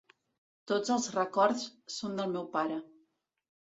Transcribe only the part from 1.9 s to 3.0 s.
són del meu pare.